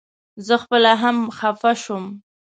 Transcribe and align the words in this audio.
زه 0.45 0.55
خپله 0.63 0.91
هم 1.01 1.17
خپه 1.37 1.71
شوم. 1.81 2.05